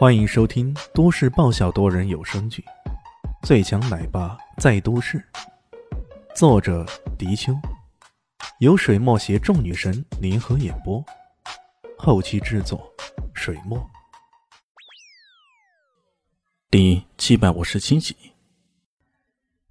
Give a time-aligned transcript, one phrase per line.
[0.00, 2.64] 欢迎收听都市爆笑多人有声剧
[3.46, 5.18] 《最强奶爸在都市》，
[6.34, 6.86] 作者：
[7.18, 7.52] 迪秋，
[8.60, 11.04] 由水墨携众女神联合演播，
[11.98, 12.90] 后期制作：
[13.34, 13.78] 水墨。
[16.70, 18.16] 第七百五十七集，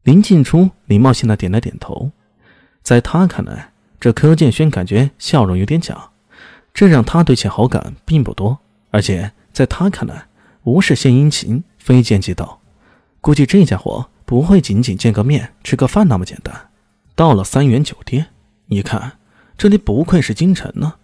[0.04, 2.12] 林静初礼貌性的点了点头，
[2.84, 6.12] 在他看来，这柯建轩感觉笑容有点假，
[6.72, 8.60] 这让他对其好感并不多，
[8.92, 9.32] 而且。
[9.52, 10.28] 在他看来，
[10.64, 12.62] 无事献殷勤，非奸即盗。
[13.22, 16.70] 估计这家伙不会仅仅见个面、吃个饭那么简单。
[17.16, 18.28] 到了三元酒店，
[18.68, 19.18] 一看，
[19.58, 20.96] 这里不愧是京城呢，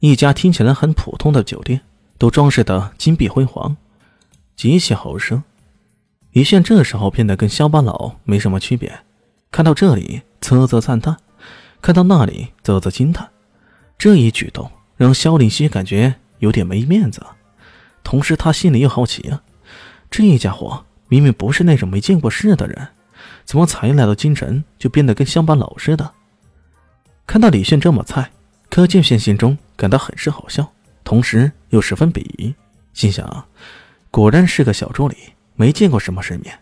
[0.00, 1.82] 一家听起来很普通的酒店，
[2.18, 3.76] 都装饰的金碧辉煌，
[4.56, 5.42] 极其豪奢。
[6.32, 9.00] 李炫这时候变得跟乡巴佬没什么区别，
[9.50, 11.16] 看到这里啧啧赞叹，
[11.80, 13.28] 看到那里啧啧惊叹。
[13.96, 17.24] 这一举动让萧凌熙感觉有点没面子。
[18.02, 19.42] 同时，他心里又好奇啊，
[20.10, 22.88] 这家伙明明不是那种没见过世的人，
[23.44, 26.12] 怎么才来到京城就变得跟乡巴佬似的？
[27.26, 28.30] 看到李炫这么菜，
[28.68, 30.72] 柯建轩心中感到很是好笑，
[31.04, 32.54] 同时又十分鄙夷，
[32.92, 33.46] 心想：
[34.10, 35.16] 果然是个小助理，
[35.54, 36.58] 没见过什么世面。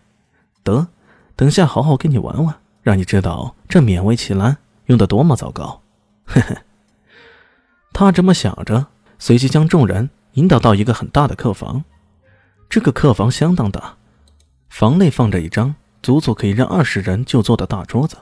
[0.63, 0.87] 得，
[1.35, 4.55] 等下好好跟你玩玩，让你知道这勉为其难
[4.85, 5.81] 用的多么糟糕。
[6.25, 6.55] 呵呵，
[7.91, 8.85] 他这么想着，
[9.17, 10.09] 随即将众人。
[10.33, 11.83] 引导到一个很大的客房，
[12.69, 13.97] 这个客房相当大，
[14.69, 18.15] 房内放着一张足足可以让二十人就坐的大桌子，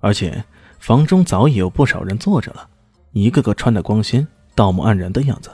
[0.00, 0.44] 而且
[0.80, 2.68] 房中早已有不少人坐着了，
[3.12, 5.50] 一个个穿得光鲜、道貌岸然的样子。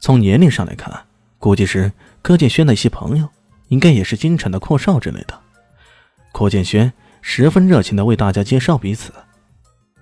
[0.00, 1.06] 从年龄上来看，
[1.38, 1.92] 估计是
[2.22, 3.28] 柯建轩的一些朋友，
[3.68, 5.38] 应该也是京城的阔少之类的。
[6.32, 6.92] 柯建轩
[7.22, 9.12] 十分热情地为大家介绍彼此：“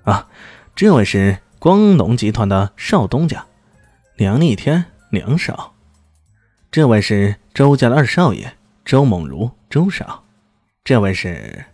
[0.04, 0.26] 啊，
[0.74, 3.44] 这位是光农集团的少东家，
[4.16, 5.72] 梁立天。”梁少，
[6.70, 10.22] 这位是周家的二少爷周猛如，周少，
[10.84, 11.64] 这位是，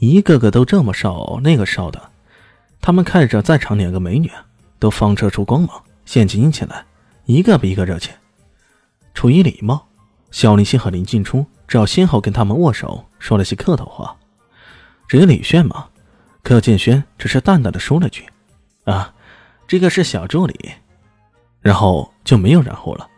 [0.00, 2.10] 一个个都这么少那个少的，
[2.82, 4.30] 他们看着在场两个美女，
[4.78, 6.84] 都放射出光芒，显亲起来，
[7.24, 8.12] 一个比一个热情。
[9.14, 9.88] 出于礼貌，
[10.30, 14.14] 肖林星和林静初只好先后跟他们握手，说了些客套话。
[15.08, 15.88] 至于李炫嘛，
[16.42, 18.26] 柯建轩只是淡淡的说了句
[18.84, 19.14] ：“啊，
[19.66, 20.72] 这个是小助理。”
[21.66, 23.08] 然后就没有然后了。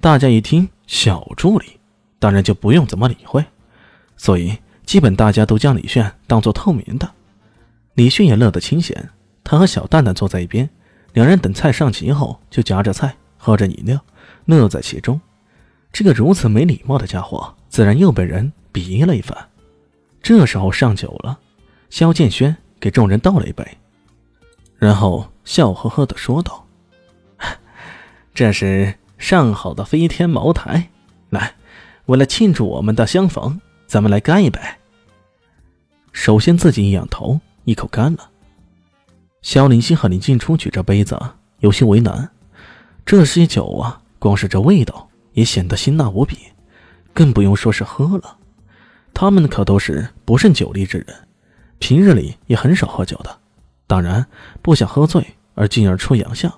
[0.00, 1.80] 大家一听小助理，
[2.20, 3.44] 当然就不用怎么理会，
[4.16, 7.10] 所以基本大家都将李炫当做透明的。
[7.94, 9.10] 李炫也乐得清闲，
[9.42, 10.70] 他和小蛋蛋坐在一边，
[11.14, 14.00] 两人等菜上齐后，就夹着菜，喝着饮料，
[14.44, 15.20] 乐在其中。
[15.92, 19.36] 这个如此没礼貌的家伙，自然又被人鄙夷了一番。
[20.22, 21.36] 这时候上酒了，
[21.90, 23.66] 萧剑轩给众人倒了一杯，
[24.76, 26.64] 然后笑呵呵地说道。
[28.38, 30.90] 这是上好的飞天茅台，
[31.30, 31.56] 来，
[32.06, 34.60] 为了庆祝我们的相逢，咱们来干一杯。
[36.12, 38.30] 首先自己一仰头，一口干了。
[39.42, 41.18] 萧林心和林静初举着杯子，
[41.58, 42.30] 有些为难。
[43.04, 46.38] 这些酒啊，光是这味道也显得辛辣无比，
[47.12, 48.36] 更不用说是喝了。
[49.12, 51.28] 他们可都是不胜酒力之人，
[51.80, 53.36] 平日里也很少喝酒的，
[53.88, 54.24] 当然
[54.62, 55.26] 不想喝醉
[55.56, 56.48] 而进而出洋相。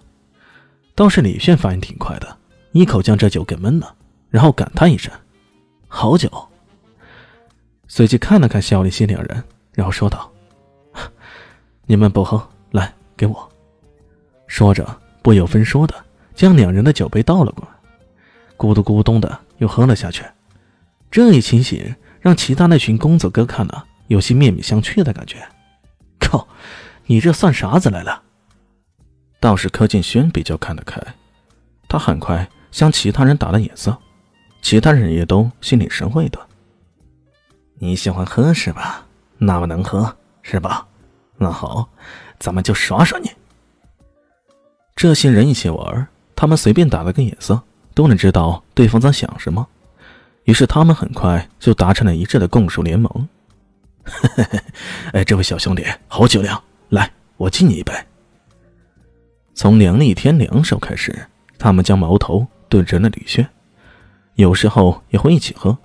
[1.01, 2.37] 倒是李炫反应挺快的，
[2.73, 3.95] 一口将这酒给闷了，
[4.29, 5.11] 然后感叹一声
[5.89, 6.31] ：“好酒。”
[7.89, 10.31] 随即看了看肖立新两人，然后说道
[11.89, 13.51] ：“你们不喝，来给我。”
[14.47, 14.87] 说着
[15.23, 15.95] 不由分说的
[16.35, 17.71] 将两人的酒杯倒了过来，
[18.59, 20.23] 咕嘟咕咚的又喝了下去。
[21.11, 25.39] 这一情形让其他那群公子哥看了有些面面相觑的感觉。
[26.19, 26.47] 靠，
[27.07, 28.23] 你这算啥子来了？
[29.41, 31.03] 倒是柯建轩比较看得开，
[31.89, 33.97] 他很快向其他人打了眼色，
[34.61, 36.39] 其他人也都心领神会的。
[37.79, 39.07] 你喜欢喝是吧？
[39.39, 40.87] 那么能喝是吧？
[41.39, 41.89] 那好，
[42.39, 43.31] 咱们就耍耍你。
[44.95, 46.07] 这些人一起玩，
[46.37, 47.63] 他们随便打了个眼色，
[47.95, 49.67] 都能知道对方在想什么，
[50.45, 53.29] 于是他们很快就达成了一致的共属联盟。
[55.15, 57.95] 哎，这位小兄弟，好酒量，来，我敬你一杯。
[59.53, 61.27] 从梁立天两手开始，
[61.59, 63.47] 他们将矛头对准了李炫，
[64.37, 65.77] 有时候也会一起喝。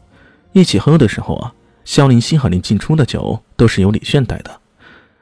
[0.54, 1.54] 一起喝的时候啊，
[1.84, 4.62] 萧林希和林静初的酒都是由李炫带的。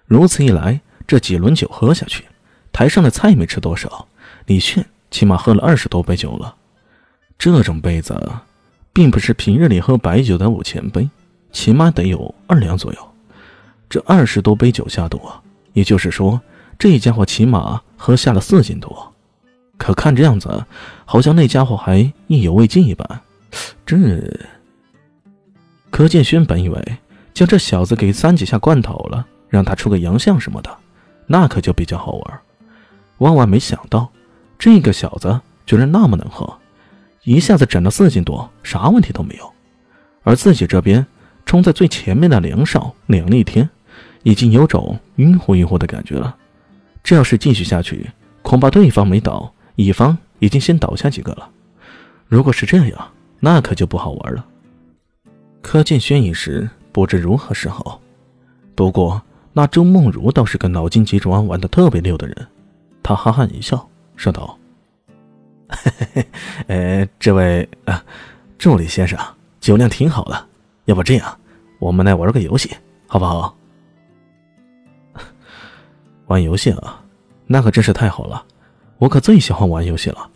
[0.06, 2.26] 如此一来，这几轮酒喝下去，
[2.72, 4.08] 台上的菜没吃多少，
[4.46, 6.56] 李炫起码喝了二十多杯酒了。
[7.40, 8.22] 这种杯子，
[8.92, 11.10] 并不是平日里喝白酒的五千杯，
[11.52, 13.12] 起码得有二两左右。
[13.90, 15.42] 这二十多杯酒下肚啊，
[15.74, 16.40] 也就是说。
[16.78, 19.14] 这家伙起码喝下了四斤多，
[19.78, 20.66] 可看这样子，
[21.06, 23.22] 好像那家伙还意犹未尽一般。
[23.86, 23.96] 这，
[25.90, 26.98] 柯建轩本以为
[27.34, 30.76] 将这小子给三几下罐头了，让他出个洋相什么的，
[31.28, 32.40] 那可就比较好玩。
[33.20, 34.12] 万万没想到，
[34.58, 36.52] 这个小子居然那么能喝，
[37.24, 39.54] 一下子整了四斤多，啥问题都没有。
[40.24, 41.06] 而自己这边
[41.46, 43.70] 冲在最前面的梁少梁立天，
[44.24, 46.36] 已经有种晕乎晕乎的感觉了。
[47.04, 48.10] 这要是继续下去，
[48.42, 51.50] 恐怕对方没倒，乙方已经先倒下几个了。
[52.28, 54.46] 如果是这样，那可就不好玩了。
[55.62, 58.00] 柯建轩一时不知如何是好。
[58.74, 59.22] 不过
[59.52, 62.48] 那周梦如倒是个脑筋急转弯玩的特别溜的人，
[63.04, 64.58] 他哈哈一笑，说道
[65.70, 66.28] ：“嘿嘿嘿，
[66.68, 68.04] 呃，这位啊，
[68.58, 69.20] 助理先生。”
[69.60, 70.48] 酒量挺好的，
[70.86, 71.40] 要不这样，
[71.80, 72.72] 我们来玩个游戏，
[73.08, 73.56] 好不好？
[76.34, 77.00] 玩游戏啊，
[77.46, 78.44] 那可真是太好了，
[78.98, 80.28] 我可最喜欢玩游戏了。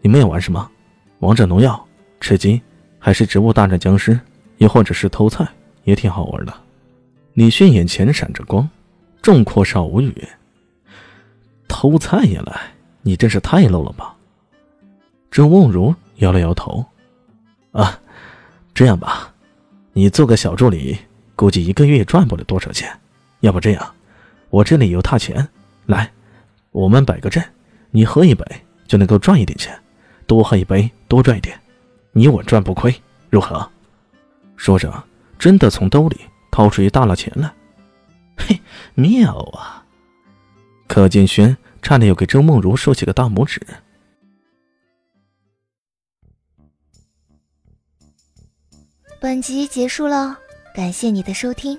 [0.00, 0.70] 你们要玩什么？
[1.18, 1.84] 王者荣耀、
[2.20, 2.62] 吃鸡，
[3.00, 4.18] 还是植物大战僵尸，
[4.58, 5.44] 又或者是偷菜，
[5.82, 6.54] 也挺好玩的。
[7.32, 8.68] 李迅眼前闪着光，
[9.20, 10.24] 众阔少无语。
[11.66, 14.14] 偷菜也来，你真是太 low 了吧？
[15.32, 16.84] 周梦如摇了摇头，
[17.72, 17.98] 啊。
[18.72, 19.34] 这样吧，
[19.94, 20.96] 你做个小助理，
[21.34, 22.88] 估计一个月赚不了多少钱。
[23.40, 23.94] 要不这样，
[24.50, 25.48] 我这里有大钱，
[25.86, 26.12] 来，
[26.72, 27.42] 我们摆个阵，
[27.90, 28.44] 你喝一杯
[28.86, 29.80] 就能够赚一点钱，
[30.26, 31.58] 多喝一杯多赚一点，
[32.12, 32.94] 你我赚不亏，
[33.30, 33.70] 如何？
[34.56, 35.04] 说着，
[35.38, 36.20] 真的从兜里
[36.50, 37.52] 掏出一大摞钱来。
[38.36, 38.60] 嘿，
[38.94, 39.86] 妙啊！
[40.88, 43.60] 柯建轩差点又给周梦茹竖起个大拇指。
[49.20, 50.36] 本集结束了，
[50.74, 51.78] 感谢你的收听，